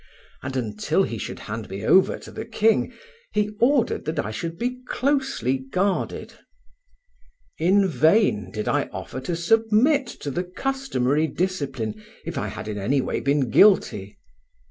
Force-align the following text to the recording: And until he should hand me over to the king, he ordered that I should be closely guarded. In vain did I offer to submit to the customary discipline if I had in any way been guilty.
And 0.41 0.55
until 0.57 1.03
he 1.03 1.19
should 1.19 1.41
hand 1.41 1.69
me 1.69 1.85
over 1.85 2.17
to 2.17 2.31
the 2.31 2.43
king, 2.43 2.91
he 3.33 3.51
ordered 3.59 4.05
that 4.05 4.17
I 4.17 4.31
should 4.31 4.57
be 4.57 4.81
closely 4.87 5.59
guarded. 5.59 6.33
In 7.59 7.87
vain 7.87 8.49
did 8.51 8.67
I 8.67 8.89
offer 8.91 9.21
to 9.21 9.35
submit 9.35 10.07
to 10.21 10.31
the 10.31 10.43
customary 10.43 11.27
discipline 11.27 12.03
if 12.25 12.35
I 12.35 12.47
had 12.47 12.67
in 12.67 12.79
any 12.79 12.99
way 12.99 13.19
been 13.19 13.51
guilty. 13.51 14.17